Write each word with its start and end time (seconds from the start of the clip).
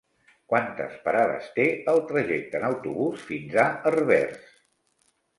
Quantes 0.51 0.93
parades 1.01 1.49
té 1.57 1.65
el 1.93 1.99
trajecte 2.11 2.57
en 2.59 2.65
autobús 2.69 3.27
fins 3.27 3.59
a 3.65 3.67
Herbers? 3.91 4.49